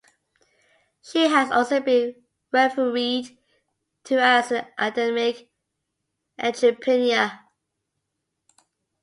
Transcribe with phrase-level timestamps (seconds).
[1.03, 2.15] She has also been
[2.51, 3.37] refereed
[4.05, 5.47] to as an academic
[6.39, 7.39] entrepreneur.